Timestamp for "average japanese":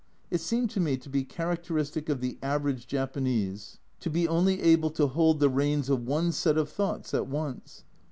2.41-3.77